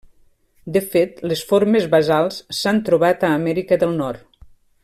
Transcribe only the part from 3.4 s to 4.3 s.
Amèrica del Nord.